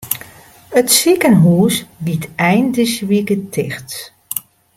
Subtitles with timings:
[0.79, 3.89] It sikehús giet ein dizze wike ticht.